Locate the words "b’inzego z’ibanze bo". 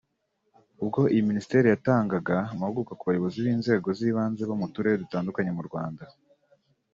3.45-4.55